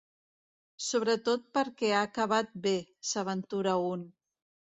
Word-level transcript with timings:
Sobretot 0.85 1.43
perquè 1.57 1.91
ha 1.97 2.01
acabat 2.07 2.49
bé 2.65 2.73
—s'aventura 3.09 3.79
un. 3.93 4.09